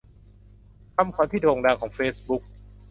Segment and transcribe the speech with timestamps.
[0.95, 2.43] คำขวัญที่โด่งดังของเฟซบุ๊ก